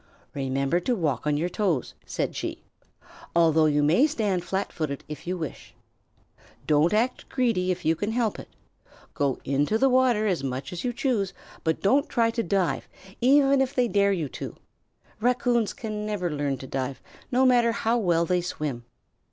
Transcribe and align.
"Remember 0.33 0.79
to 0.79 0.95
walk 0.95 1.27
on 1.27 1.37
your 1.37 1.47
toes," 1.47 1.93
said 2.07 2.35
she, 2.35 2.63
"although 3.35 3.67
you 3.67 3.83
may 3.83 4.07
stand 4.07 4.43
flat 4.43 4.73
footed 4.73 5.03
if 5.07 5.27
you 5.27 5.37
wish. 5.37 5.75
Don't 6.65 6.91
act 6.91 7.29
greedy 7.29 7.69
if 7.69 7.85
you 7.85 7.95
can 7.95 8.11
help 8.11 8.39
it. 8.39 8.49
Go 9.13 9.37
into 9.45 9.77
the 9.77 9.89
water 9.89 10.25
as 10.25 10.43
much 10.43 10.73
as 10.73 10.83
you 10.83 10.91
choose, 10.91 11.33
but 11.63 11.81
don't 11.83 12.09
try 12.09 12.31
to 12.31 12.41
dive, 12.41 12.87
even 13.21 13.61
if 13.61 13.75
they 13.75 13.87
dare 13.87 14.11
you 14.11 14.27
to. 14.29 14.55
Raccoons 15.19 15.71
can 15.71 16.03
never 16.03 16.31
learn 16.31 16.57
to 16.57 16.65
dive, 16.65 16.99
no 17.31 17.45
matter 17.45 17.71
how 17.71 17.99
well 17.99 18.25
they 18.25 18.41
swim. 18.41 18.85